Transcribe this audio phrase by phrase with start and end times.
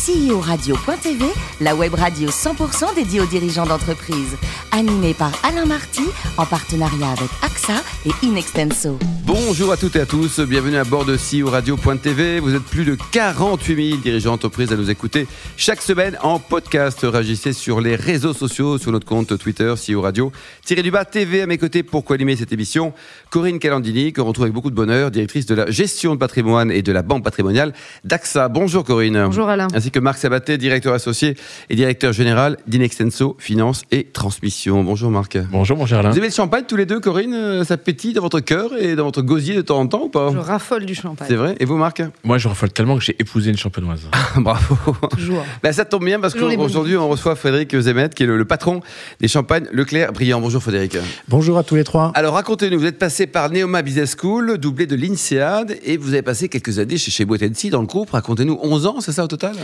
[0.00, 1.26] CEO-radio.tv,
[1.60, 4.38] la web radio 100% dédiée aux dirigeants d'entreprise.
[4.72, 6.04] Animée par Alain Marty,
[6.38, 7.74] en partenariat avec AXA
[8.06, 8.98] et Inextenso.
[9.26, 12.40] Bonjour à toutes et à tous, bienvenue à bord de CEO Radio.tv.
[12.40, 15.26] Vous êtes plus de 48 000 dirigeants d'entreprise à nous écouter
[15.58, 17.00] chaque semaine en podcast.
[17.02, 20.32] Réagissez sur les réseaux sociaux, sur notre compte Twitter, CEO Radio.
[20.64, 22.94] Tirez du bas TV à mes côtés pour co-animer cette émission?
[23.28, 26.80] Corinne Calandini, qu'on retrouve avec beaucoup de bonheur, directrice de la gestion de patrimoine et
[26.80, 27.74] de la banque patrimoniale
[28.04, 28.48] d'AXA.
[28.48, 29.26] Bonjour Corinne.
[29.26, 29.68] Bonjour Alain.
[29.74, 31.36] Ainsi que Marc Sabaté, directeur associé
[31.68, 34.82] et directeur général d'Inextenso Finance et Transmission.
[34.84, 35.38] Bonjour Marc.
[35.50, 36.10] Bonjour mon cher Alain.
[36.10, 37.34] Vous avez le champagne tous les deux, Corinne?
[37.34, 40.08] Euh, Ça pétille dans votre cœur et dans votre gosier de temps en temps ou
[40.08, 40.30] pas?
[40.32, 41.28] Je raffole du champagne.
[41.28, 42.02] C'est vrai Et vous Marc?
[42.24, 44.02] Moi je raffole tellement que j'ai épousé une champenoise.
[44.36, 44.76] Bravo.
[45.10, 45.44] Toujours.
[45.62, 48.80] Ben, ça tombe bien parce qu'aujourd'hui on reçoit Frédéric Zemet qui est le, le patron
[49.20, 50.40] des champagnes Leclerc Brillant.
[50.40, 50.96] Bonjour Frédéric.
[51.28, 52.12] Bonjour à tous les trois.
[52.14, 56.22] Alors racontez-nous, vous êtes passé par Neoma Business School, doublé de l'INSEAD et vous avez
[56.22, 58.10] passé quelques années chez, chez Boitensi dans le groupe.
[58.10, 59.54] Racontez-nous 11 ans, c'est ça au total?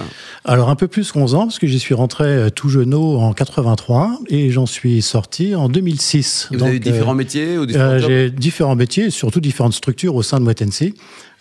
[0.44, 3.32] Alors un peu plus qu'11 ans, parce que j'y suis rentré euh, tout jeuneau en
[3.32, 6.48] 83 et j'en suis sorti en 2006.
[6.52, 9.74] Et Vous avez eu différents euh, métiers ou différents euh, J'ai différents métiers, surtout différentes
[9.74, 10.94] structures au sein de Moitensi.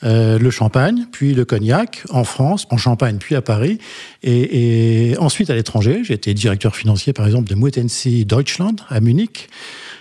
[0.04, 3.80] Euh, le champagne, puis le cognac en France, en Champagne, puis à Paris,
[4.24, 6.02] et, et ensuite à l'étranger.
[6.04, 9.48] J'ai été directeur financier, par exemple, de Moitensi Deutschland à Munich,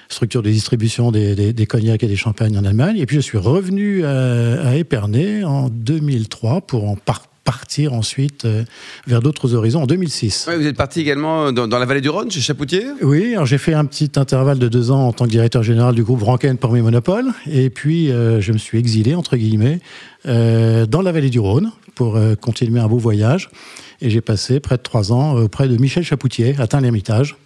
[0.08, 2.96] structure de distribution des, des, des cognacs et des champagnes en Allemagne.
[2.98, 8.44] Et puis je suis revenu à, à Épernay en 2003 pour en par- partir ensuite
[8.44, 8.64] euh,
[9.06, 10.46] vers d'autres horizons en 2006.
[10.48, 13.58] Ouais, Vous êtes parti également dans, dans la vallée du Rhône, chez Chapoutier Oui, j'ai
[13.58, 16.56] fait un petit intervalle de deux ans en tant que directeur général du groupe Ranken
[16.58, 19.80] pour mes monopoles, et puis euh, je me suis exilé entre guillemets
[20.26, 23.50] euh, dans la vallée du Rhône pour euh, continuer un beau voyage,
[24.00, 27.36] et j'ai passé près de trois ans auprès de Michel Chapoutier à Tain-l'Hermitage,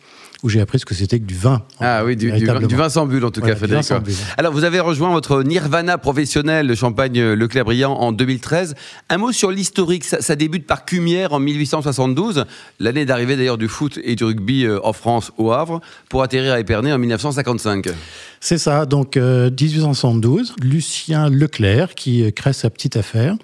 [0.42, 1.62] où j'ai appris ce que c'était que du vin.
[1.80, 2.66] Ah oui, du, du, Véritablement.
[2.68, 3.92] du vin sans bulle en tout Voilà, cas, Frédéric.
[4.36, 8.74] Alors, vous avez rejoint votre nirvana professionnel, le champagne Leclerc Brillant, en 2013.
[9.08, 10.04] Un mot sur l'historique.
[10.04, 12.44] Ça, ça débute par Cumière en 1872,
[12.78, 16.52] l'année d'arrivée d'ailleurs du foot et du rugby euh, en France au Havre, pour atterrir
[16.52, 17.86] à Épernay en 1955.
[18.40, 23.36] C'est ça, donc euh, 1872, Lucien Leclerc qui euh, crée sa petite affaire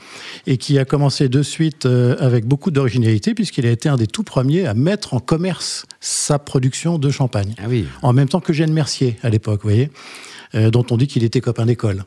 [0.47, 4.07] et qui a commencé de suite euh, avec beaucoup d'originalité puisqu'il a été un des
[4.07, 7.55] tout premiers à mettre en commerce sa production de champagne.
[7.59, 7.87] Ah oui.
[8.03, 9.91] En même temps que Jeanne Mercier à l'époque, vous voyez,
[10.55, 12.05] euh, dont on dit qu'il était copain d'école.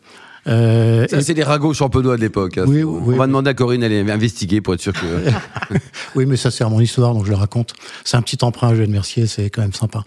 [0.47, 2.57] Euh, Ça, et- c'est des ragots champenois de l'époque.
[2.57, 2.65] hein.
[2.67, 3.27] Oui, on oui, va oui.
[3.27, 4.99] demander à Corinne d'aller investiguer pour être sûr que.
[6.15, 7.73] Oui, mais ça sert à mon histoire, donc je le raconte.
[8.03, 10.03] C'est un petit emprunt à Jeanne Mercier, c'est quand même sympa.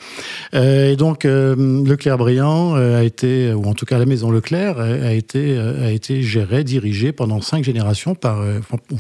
[0.55, 4.31] Euh, et donc, euh, Leclerc Briand euh, a été, ou en tout cas la maison
[4.31, 8.43] Leclerc, a été, a été gérée, dirigée pendant cinq générations, par,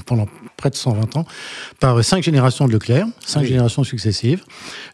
[0.06, 1.24] pendant près de 120 ans,
[1.80, 3.46] par cinq générations de Leclerc, cinq Oui.
[3.48, 4.44] générations successives,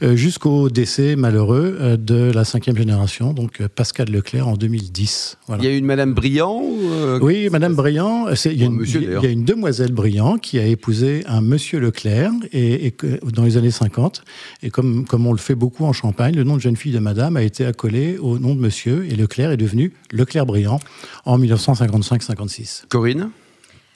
[0.00, 5.38] jusqu'au décès malheureux de la cinquième génération, donc Pascal Leclerc en 2010.
[5.48, 5.62] Voilà.
[5.62, 8.84] Il y a eu une Madame Brillant euh, Oui, Madame Briand, il y, a une-
[8.84, 12.92] y a- demoiselle Briand qui a épousé un monsieur Leclerc et,
[13.32, 14.22] dans les années 50.
[14.62, 16.98] Et comme, comme on le fait beaucoup en Champagne, le nom de jeune fille de
[16.98, 20.80] Madame a été accolé au nom de monsieur et Leclerc est devenu Leclerc Briand
[21.24, 22.84] en 1955-56.
[22.88, 23.30] Corinne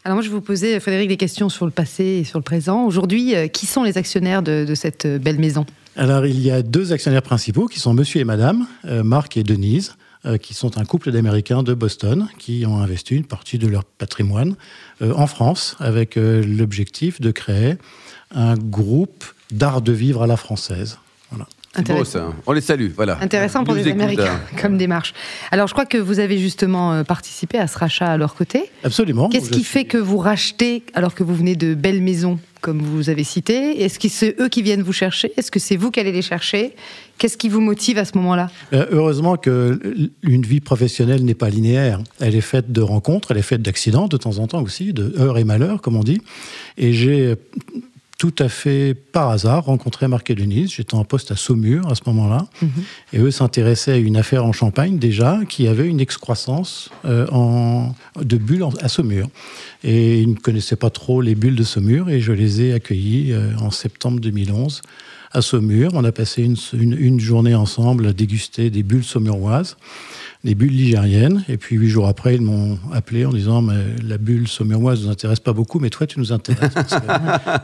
[0.05, 2.43] Alors moi, je vais vous poser, Frédéric, des questions sur le passé et sur le
[2.45, 2.84] présent.
[2.87, 5.67] Aujourd'hui, euh, qui sont les actionnaires de, de cette euh, belle maison?
[5.97, 9.43] Alors, il y a deux actionnaires principaux qui sont monsieur et madame, euh, Marc et
[9.43, 13.66] Denise, euh, qui sont un couple d'Américains de Boston qui ont investi une partie de
[13.66, 14.54] leur patrimoine
[15.00, 17.76] euh, en France avec euh, l'objectif de créer
[18.34, 20.98] un groupe d'art de vivre à la française.
[21.31, 21.47] Voilà.
[21.75, 22.34] C'est beau ça.
[22.47, 23.19] On les salue, voilà.
[23.22, 24.56] Intéressant pour nous les Américains hein.
[24.60, 25.14] comme démarche.
[25.53, 28.64] Alors, je crois que vous avez justement participé à ce rachat à leur côté.
[28.84, 29.31] Absolument.
[29.31, 32.81] Qu'est-ce qui suis- fait que vous rachetez alors que vous venez de belles maisons, comme
[32.81, 35.32] vous avez cité Est-ce que c'est eux qui viennent vous chercher?
[35.37, 36.75] Est-ce que c'est vous qui allez les chercher?
[37.19, 38.50] Qu'est-ce qui vous motive à ce moment-là?
[38.72, 42.00] Euh, Heureusement que une vie professionnelle n'est pas linéaire.
[42.20, 45.15] Elle est faite de rencontres, elle est faite d'accidents de temps en temps aussi, de
[45.19, 46.20] heurts et malheurs, comme on dit.
[46.78, 47.37] Et j'ai euh,
[48.20, 50.72] tout à fait par hasard rencontré Marc et Denise.
[50.72, 52.49] J'étais en poste à Saumur à ce moment-là.
[53.15, 57.94] Et eux s'intéressaient à une affaire en Champagne déjà qui avait une excroissance euh, en,
[58.20, 59.28] de bulles à Saumur.
[59.83, 63.33] Et ils ne connaissaient pas trop les bulles de Saumur et je les ai accueillis
[63.33, 64.82] euh, en septembre 2011
[65.32, 65.93] à Saumur.
[65.94, 69.77] On a passé une, une- une journée ensemble à déguster des bulles saumuroises,
[70.44, 71.44] des bulles ligériennes.
[71.49, 73.75] Et puis huit jours après, ils m'ont appelé en disant mais
[74.06, 76.75] La bulle saumuroise ne nous intéresse pas beaucoup, mais toi, tu nous intéresses.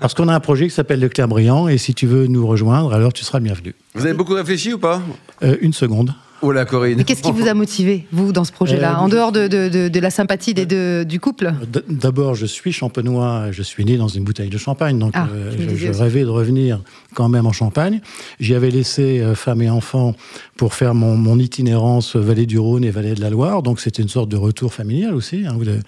[0.01, 2.95] Parce qu'on a un projet qui s'appelle Leclerc Brillant et si tu veux nous rejoindre,
[2.95, 3.75] alors tu seras le bienvenu.
[3.95, 5.03] Vous avez beaucoup réfléchi ou pas?
[5.43, 6.15] Euh, une seconde.
[6.43, 6.97] Oh la Corinne.
[6.99, 9.69] Mais qu'est-ce qui vous a motivé, vous, dans ce projet-là, Euh, en dehors de, de-
[9.69, 11.53] de- de la sympathie des deux, du couple?
[11.89, 15.53] D'abord, je suis champenois, je suis né dans une bouteille de champagne, donc Ah, euh,
[15.77, 16.81] je, rêvais de revenir
[17.15, 18.01] quand même en Champagne.
[18.41, 20.15] J'y avais laissé euh, femme et enfants
[20.57, 24.03] pour faire mon, mon itinérance vallée du Rhône et vallée de la Loire, donc c'était
[24.03, 25.79] une sorte de retour familial aussi, hein, ou, de,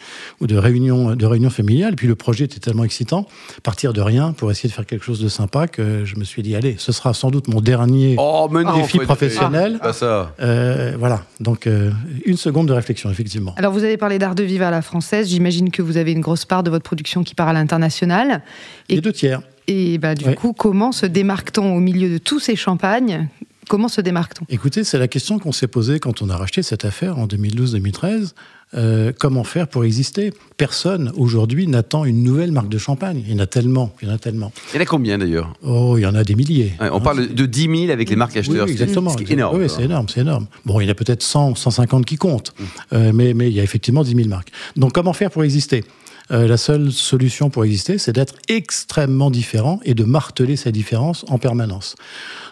[0.41, 1.95] ou de réunion de réunion familiale.
[1.97, 3.27] Puis le projet était tellement excitant,
[3.63, 6.43] partir de rien pour essayer de faire quelque chose de sympa que je me suis
[6.43, 8.15] dit allez, ce sera sans doute mon dernier.
[8.19, 9.79] Oh, Défi professionnel.
[9.81, 10.35] Ah, Pas ça.
[10.41, 11.91] Euh, voilà, donc euh,
[12.25, 13.55] une seconde de réflexion effectivement.
[13.57, 15.29] Alors, vous avez parlé d'art de vivre à la française.
[15.29, 18.43] J'imagine que vous avez une grosse part de votre production qui part à l'international.
[18.89, 19.41] Et- Les deux tiers.
[19.67, 20.35] Et bah, du Ouais.
[20.35, 23.29] coup, comment se démarque-t-on au milieu de tous ces champagnes?
[23.69, 24.47] Comment se démarque-t-on?
[24.49, 28.33] Écoutez, c'est la question qu'on s'est posée quand on a racheté cette affaire en 2012-2013.
[28.75, 30.33] Euh, comment faire pour exister?
[30.59, 33.23] Personne aujourd'hui n'attend une nouvelle marque de champagne.
[33.27, 34.53] Il y en a tellement, il y en a tellement.
[34.73, 35.55] Il y en a combien d'ailleurs?
[35.63, 36.73] Oh, il y en a des milliers.
[36.81, 38.67] Ouais, On Hein, parle de 10 000 avec les marques acheteurs.
[38.67, 39.11] oui, c'est- exactement.
[39.11, 39.59] Ce qui est énorme.
[39.59, 40.47] Oui, c'est énorme, c'est énorme.
[40.67, 42.65] Bon, il y en a peut-être 100, 150 qui comptent, Mm.
[42.93, 44.51] Euh, mais, mais il y a effectivement 10 000 marques.
[44.77, 45.85] Donc, comment faire pour exister?
[46.31, 51.25] Euh, La seule solution pour exister, c'est d'être extrêmement différent et de marteler sa différence
[51.29, 51.95] en permanence.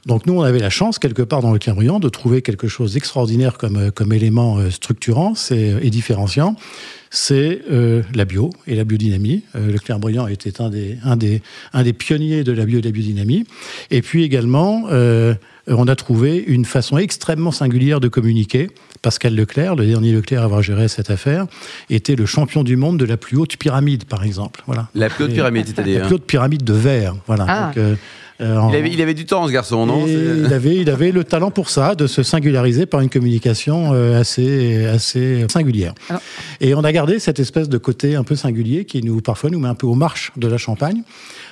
[0.07, 2.95] Donc, nous, on avait la chance, quelque part dans le Clermont, de trouver quelque chose
[2.95, 6.57] d'extraordinaire comme, euh, comme élément euh, structurant et différenciant.
[7.11, 9.43] C'est euh, la bio et la biodynamie.
[9.55, 11.43] Euh, le Clairvoyant était un des, un, des,
[11.73, 13.45] un des pionniers de la bio et de la biodynamie.
[13.91, 15.35] Et puis également, euh,
[15.67, 18.69] on a trouvé une façon extrêmement singulière de communiquer.
[19.03, 21.47] Pascal Leclerc, le dernier Leclerc à avoir géré cette affaire,
[21.91, 24.63] était le champion du monde de la plus haute pyramide, par exemple.
[24.67, 24.89] Voilà.
[24.95, 26.01] La plus haute pyramide, c'est-à-dire.
[26.01, 27.15] La plus haute pyramide de verre.
[27.27, 27.47] Voilà.
[27.49, 27.73] Ah.
[27.75, 27.99] Donc,
[28.41, 31.25] euh, Il avait, il avait du temps, ce garçon, non il, avait, il avait le
[31.25, 35.95] talent pour ça, de se singulariser par une communication euh, assez, assez singulière.
[36.09, 36.21] Alors-
[36.61, 39.59] Et on a gardé cette espèce de côté un peu singulier qui nous, parfois, nous
[39.61, 41.03] met un peu aux marches de la Champagne.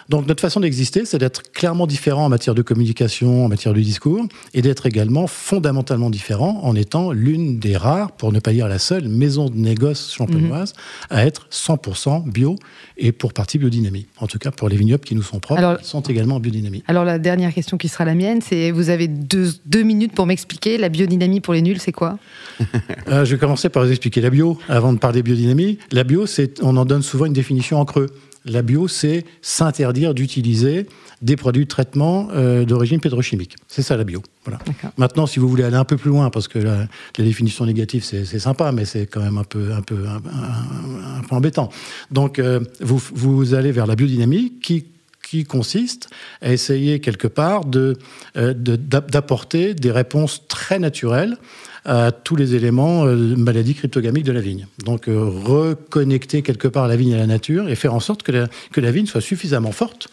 [0.08, 3.80] Donc notre façon d'exister, c'est d'être clairement différent en matière de communication, en matière de
[3.80, 8.68] discours, et d'être également fondamentalement différent en étant l'une des rares, pour ne pas dire
[8.68, 10.74] la seule, maison de négoce champenoise
[11.10, 12.56] à être 100% bio
[12.96, 14.06] et pour partie biodynamie.
[14.18, 16.40] En tout cas, pour les vignobles qui nous sont propres, Alors- qui sont également en
[16.40, 16.82] biodynamie.
[16.86, 20.26] Alors, la dernière question qui sera la mienne, c'est vous avez deux, deux minutes pour
[20.26, 22.18] m'expliquer la biodynamie pour les nuls, c'est quoi?
[23.08, 25.78] Euh, je vais commencer par vous expliquer la bio avant de parler biodynamie.
[25.92, 28.06] La bio, c'est, on en donne souvent une définition en creux.
[28.44, 30.86] La bio, c'est s'interdire d'utiliser
[31.22, 33.56] des produits de traitement euh, d'origine pétrochimique.
[33.68, 34.22] C'est ça la bio.
[34.44, 34.58] Voilà.
[34.98, 36.80] Maintenant, si vous voulez aller un peu plus loin, parce que la,
[37.18, 40.16] la définition négative, c'est, c'est sympa, mais c'est quand même un peu, un peu, un,
[40.16, 41.70] un- un peu embêtant.
[42.10, 44.84] Donc, euh, vous, vous allez vers la biodynamie qui
[45.34, 46.10] qui consiste
[46.42, 47.96] à essayer quelque part de,
[48.36, 51.36] euh, de- d'ap- d'apporter des réponses très naturelles
[51.84, 54.66] à tous les éléments euh, de maladie cryptogamique de la vigne.
[54.84, 58.30] Donc euh, reconnecter quelque part la vigne à la nature et faire en sorte que
[58.30, 60.06] la, que la vigne soit suffisamment forte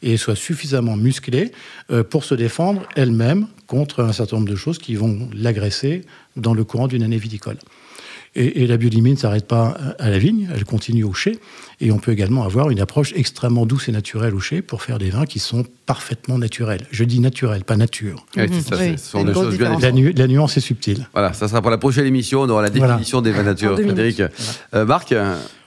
[0.00, 1.50] et soit suffisamment musclée
[2.08, 6.02] pour se défendre elle-même contre un certain nombre de choses qui vont l'agresser
[6.36, 7.58] dans le courant d'une année viticole.
[8.34, 11.38] Et, et la biodynamie ne s'arrête pas à la vigne, elle continue au chai.
[11.80, 14.98] Et on peut également avoir une approche extrêmement douce et naturelle au chai pour faire
[14.98, 16.86] des vins qui sont parfaitement naturels.
[16.90, 18.26] Je dis naturel, pas nature.
[18.34, 19.78] C'est ça, Oui, ce sont des choses bien.
[19.78, 21.08] La, nu- la nuance est subtile.
[21.12, 22.42] Voilà, ça sera pour la prochaine émission.
[22.42, 22.94] On aura la Voilà.
[22.94, 23.74] définition des vins nature.
[23.74, 24.22] Frédéric.
[24.74, 25.14] Euh, Marc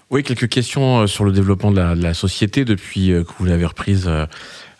[0.10, 3.32] Oui, quelques questions euh, sur le développement de la, de la société depuis euh, que
[3.40, 4.26] vous l'avez reprise euh,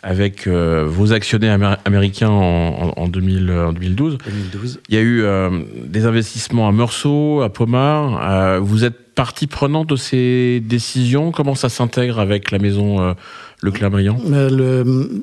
[0.02, 4.18] avec euh, vos actionnaires améri- américains en, en- en 2000, euh, en 2012.
[4.24, 4.80] 2012.
[4.88, 5.50] Il y a eu euh,
[5.84, 8.20] des investissements à Meursault, à Pomard.
[8.30, 11.30] Euh, vous êtes partie prenante de ces décisions.
[11.32, 13.12] Comment ça s'intègre avec la maison euh,
[14.50, 15.22] le-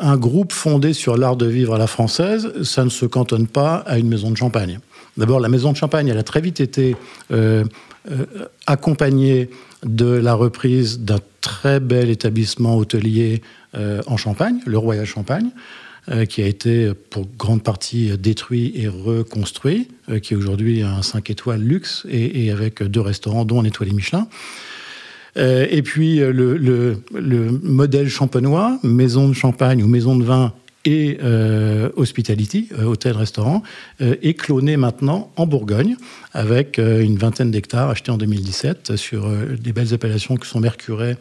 [0.00, 3.76] un groupe fondé sur l'art de vivre à la française, ça ne se cantonne pas
[3.86, 4.78] à une maison de champagne.
[5.16, 6.96] D'abord, la maison de champagne, elle a très vite été
[7.32, 7.64] euh,
[8.10, 8.26] euh,
[8.66, 9.48] accompagnée
[9.84, 13.63] de la reprise d'un très bel établissement hôtelier euh,
[14.06, 15.50] en Champagne, le Royal Champagne,
[16.10, 21.00] euh, qui a été pour grande partie détruit et reconstruit, euh, qui est aujourd'hui un
[21.02, 24.28] 5 étoiles luxe et, avec deux restaurants, dont un étoilé Michelin.
[25.36, 26.56] Euh, et puis euh, le-
[27.12, 30.52] le modèle champenois, maison de champagne ou maison de vin
[30.84, 33.62] et euh, hospitality, euh, hôtel-restaurant,
[34.00, 35.96] euh, est cloné maintenant en Bourgogne
[36.32, 41.16] avec une vingtaine d'hectares achetés en 2017 sur des belles appellations qui sont Mercuret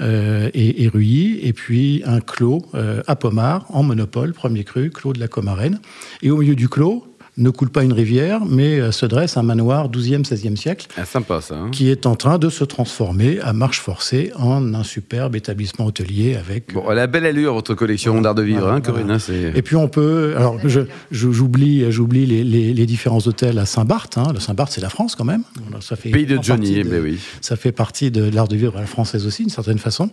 [0.00, 5.20] et, et Ruilly, et puis un clos à Pomard en monopole, premier cru, clos de
[5.20, 5.80] la Comarenne.
[6.20, 7.06] Et au milieu du clos,
[7.38, 11.04] ne coule pas une rivière, mais euh, se dresse un manoir 12e, 16e siècle ah,
[11.04, 11.54] sympa ça.
[11.56, 11.70] hein.
[11.70, 16.34] qui est en train de se transformer à marche forcée en un superbe établissement hôtelier
[16.36, 16.74] avec.
[16.74, 19.06] Bon, elle a belle allure, votre collection d'art de vivre, Voilà, hein, Corinne.
[19.06, 19.14] voilà.
[19.48, 20.34] hein, Et puis on peut.
[20.36, 20.80] Alors je-
[21.10, 24.18] je- j'oublie j'oublie les, les- les différents hôtels à Saint-Barth.
[24.18, 24.32] hein.
[24.34, 25.42] Le Saint-Barth c'est la France quand même.
[25.62, 27.18] Voilà, ça fait Pays de Johnny, de- mais oui.
[27.40, 30.10] Ça fait partie de l'art de vivre à la française aussi, d'une certaine façon.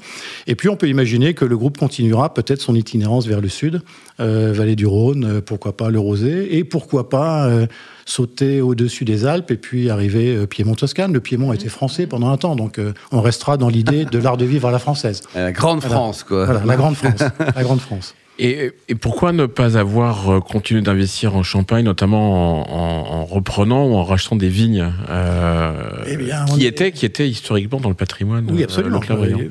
[0.47, 3.81] Et puis, on peut imaginer que le groupe continuera peut-être son itinérance vers le sud,
[4.19, 7.65] euh, vallée du Rhône, euh, pourquoi pas le Rosé, et pourquoi pas pas euh,
[8.05, 11.13] sauter au-dessus des Alpes et puis arriver euh, Piémont-Toscane.
[11.13, 14.19] Le Piémont a été français pendant un temps, donc euh, on restera dans l'idée de
[14.19, 15.21] l'art de vivre à la française.
[15.35, 15.95] La grande Voilà.
[15.95, 16.45] France, quoi.
[16.45, 17.23] Voilà, la grande France.
[17.55, 18.15] la grande France.
[18.37, 23.25] Et, et pourquoi ne pas avoir euh, continué d'investir en Champagne, notamment en, en- en
[23.25, 27.79] reprenant ou en rachetant des vignes euh, Eh bien, qui, est- étaient, qui étaient historiquement
[27.79, 28.99] dans le patrimoine Oui, euh, absolument.
[29.09, 29.47] Euh,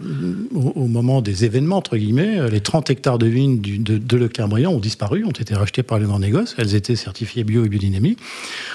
[0.54, 4.16] Au, au moment des événements, entre guillemets, les 30 hectares de vignes du- de, de
[4.18, 6.54] Leclerc-Briand ont disparu, ont été rachetés par les grands négoces.
[6.58, 8.16] Elles étaient certifiées bio et biodynamie.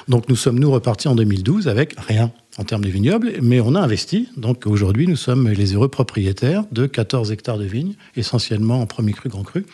[0.08, 3.74] Donc nous sommes, nous, repartis en 2012 avec rien en termes de vignobles, mais on
[3.74, 4.28] a investi.
[4.36, 9.14] Donc aujourd'hui, nous sommes les heureux propriétaires de 14 hectares de vignes, essentiellement en premier
[9.14, 9.66] cru, grand cru.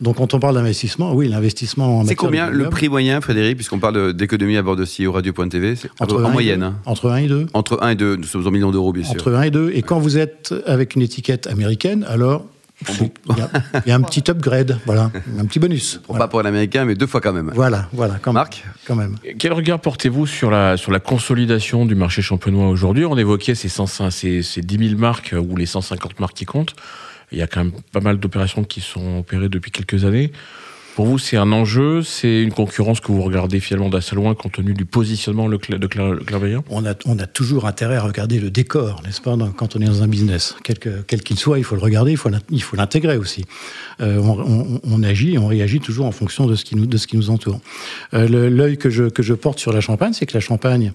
[0.00, 3.78] Donc quand on parle d'investissement, oui, l'investissement en C'est combien le prix moyen, Frédéric, puisqu'on
[3.78, 6.60] parle d'économie à bord de CEO Radio.tv entre en 1 et moyenne.
[6.60, 6.74] 2, hein.
[6.84, 7.46] Entre 1 et 2.
[7.54, 9.14] Entre 1 et 2, nous sommes en millions d'euros, bien sûr.
[9.14, 9.70] Entre 1 et 2.
[9.74, 12.44] Et quand vous êtes avec une étiquette américaine, alors
[13.30, 13.50] il y, a,
[13.86, 16.00] il y a un petit upgrade, voilà, un petit bonus.
[16.04, 17.50] Pour Voilà, Pas pour l'américain, mais deux fois quand même.
[17.54, 18.42] voilà, voilà, quand même.
[18.42, 19.16] Marc quand même.
[19.38, 23.04] Quel regard portez-vous sur la, sur la consolidation du marché champenois aujourd'hui?
[23.04, 26.74] On évoquait ces, 105 ces, ces 10 000 marques ou les 150 marques qui comptent.
[27.30, 30.32] Il y a quand même pas mal d'opérations qui sont opérées depuis quelques années.
[30.94, 34.52] Pour vous, c'est un enjeu C'est une concurrence que vous regardez finalement d'assez loin compte
[34.52, 39.00] tenu du positionnement de Leclerc-Briand On a, on a toujours intérêt à regarder le décor,
[39.04, 40.54] n'est-ce pas, quand on est dans un business.
[40.62, 42.14] Quel que- quel qu'il soit, il faut le regarder,
[42.50, 43.46] il faut l'intégrer aussi.
[44.02, 44.18] Euh,
[44.84, 47.30] on, agit, on réagit toujours en fonction de ce qui nous, de ce qui nous
[47.30, 47.60] entoure.
[48.12, 50.92] Euh, L'œil que je, que je porte sur la Champagne, c'est que la Champagne,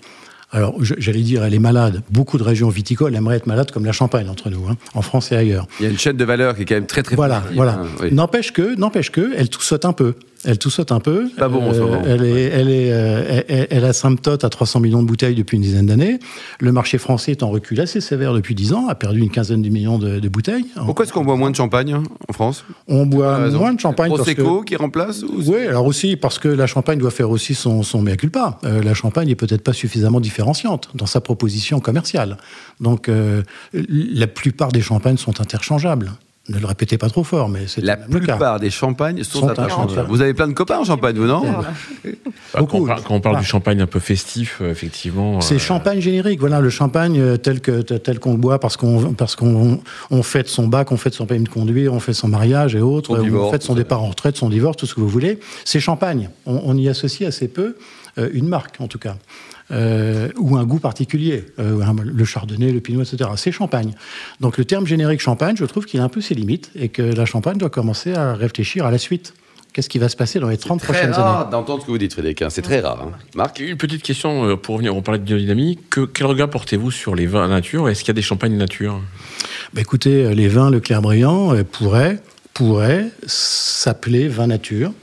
[0.52, 2.02] alors j'allais dire, elle est malade.
[2.10, 5.32] Beaucoup de régions viticoles aimeraient être malades comme la Champagne entre nous, hein, en France
[5.32, 5.68] et ailleurs.
[5.80, 7.74] Il y a une chaîne de valeur qui est quand même très très Voilà, voilà.
[7.74, 8.14] hein, oui.
[8.14, 10.14] N'empêche que, n'empêche que, elle tout saute un peu.
[10.48, 11.30] Elle tout saute un peu.
[11.38, 12.02] Pas bon moment.
[12.06, 15.62] Elle est, elle est, euh, elle, elle asymptote à 300 millions de bouteilles depuis une
[15.62, 16.20] dizaine d'années.
[16.62, 19.62] Le marché français est en recul assez sévère depuis 10 ans, a perdu une quinzaine
[19.62, 20.66] de millions de, de bouteilles.
[20.86, 22.64] Pourquoi est-ce qu'on boit moins de champagne hein, en France?
[22.88, 24.42] On boit moins de champagne parce que.
[24.42, 25.44] Prosecco qui remplace ou...
[25.48, 28.58] Oui, alors aussi parce que la Champagne doit faire aussi son, son mea culpa.
[28.64, 32.38] Euh, la Champagne est peut-être pas suffisamment différenciante dans sa proposition commerciale.
[32.80, 36.14] Donc, euh, la plupart des champagnes sont interchangeables.
[36.50, 38.34] Ne le répétez pas trop fort, mais c'est La même le cas.
[38.34, 39.82] plupart des champagnes sont, Sont interchangeables.
[39.82, 40.10] interchangeables.
[40.10, 41.42] Vous avez plein de copains en Champagne, vous, non
[42.54, 43.40] Bah, quand, on parle, quand on parle Ah.
[43.42, 45.42] du champagne un peu festif, euh, effectivement.
[45.42, 48.78] C'est euh, champagne générique, voilà le champagne euh, tel que tel qu'on le boit parce
[48.78, 52.14] qu'on parce qu'on on fête son bac, on fête son permis de conduire, on fait
[52.14, 54.96] son mariage et autres, divorce, on fête son départ en retraite, son divorce, tout ce
[54.96, 55.40] que vous voulez.
[55.66, 56.30] C'est champagne.
[56.46, 57.76] On, on y associe assez peu
[58.18, 59.18] euh, une marque en tout cas.
[59.70, 63.30] Euh, ou un goût particulier, euh, le chardonnay, le pinot, etc.
[63.36, 63.94] C'est champagne.
[64.40, 67.02] Donc le terme générique champagne, je trouve qu'il a un peu ses limites et que
[67.02, 69.34] la champagne doit commencer à réfléchir à la suite.
[69.74, 71.92] Qu'est-ce qui va se passer dans les 30 Très prochaines années rare d'entendre ce que
[71.92, 72.42] vous dites, Frédéric.
[72.42, 72.50] hein.
[72.50, 73.04] C'est très rare.
[73.04, 73.12] hein.
[73.36, 75.78] Marc Une petite question euh, pour revenir, on parlait de biodynamie.
[75.90, 77.90] Que, quel regard portez-vous sur les vins nature?
[77.90, 79.02] Est-ce qu'il y a des champagnes nature?
[79.74, 82.20] Bah, écoutez, euh, les vins Leclerc-Briand euh, pourraient,
[82.54, 84.94] pourraient s'appeler vin nature,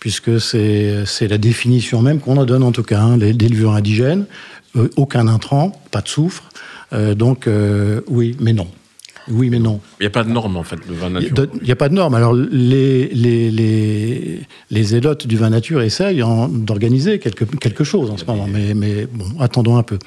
[0.00, 4.26] puisque c'est la définition même qu'on en donne en tout cas, hein, levures indigènes,
[4.76, 6.44] euh, aucun intrant, pas de soufre.
[6.92, 8.68] Euh, donc euh, oui, mais non.
[9.28, 9.80] Oui, mais non.
[9.98, 11.46] Il n'y a pas de norme en fait de vin nature.
[11.60, 12.14] Il n'y a pas de norme.
[12.14, 18.10] Alors, les, les, les, les zélotes du vin nature essayent en- d'organiser quelque, quelque chose
[18.10, 18.46] en ce moment.
[18.46, 19.98] Mais, mais bon, attendons un peu.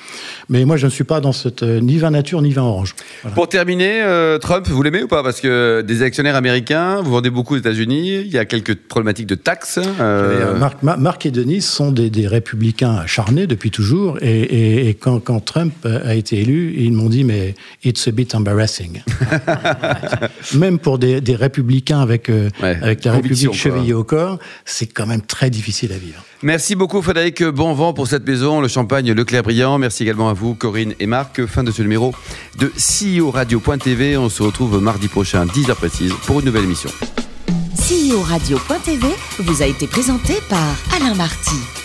[0.48, 1.64] Mais moi, je ne suis pas dans cette.
[1.64, 2.94] euh, ni vin nature, ni vin orange.
[3.24, 3.34] Voilà.
[3.34, 5.24] Pour terminer, euh, Trump, vous l'aimez ou pas?
[5.24, 9.26] Parce que des actionnaires américains, vous vendez beaucoup aux États-Unis, il y a quelques problématiques
[9.28, 9.80] de taxes.
[10.00, 14.20] euh, Et, euh, Marc, Ma- Marc et Denis sont des, des républicains acharnés depuis toujours.
[14.22, 18.12] Et, et- et quand, quand Trump a été élu, ils m'ont dit mais it's a
[18.12, 19.02] bit embarrassing.
[20.56, 23.56] Même pour des, des républicains avec, euh, Ouais, avec la République quoi.
[23.56, 26.24] chevillée au corps, c'est quand même très difficile à vivre.
[26.42, 29.78] Merci beaucoup Frédéric, bon vent pour cette maison, le champagne Leclerc Brillant.
[29.78, 31.46] Merci également à vous Corinne et Marc.
[31.46, 32.14] Fin de ce numéro
[32.58, 34.18] de CEO Radio.tv.
[34.18, 36.90] On se retrouve mardi prochain, 10h précise, pour une nouvelle émission.
[37.76, 39.08] CEO Radio.tv
[39.40, 41.79] vous a été présenté par Alain Marty.